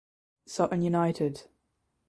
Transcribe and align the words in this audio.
Sutton 0.47 0.81
United 0.81 1.45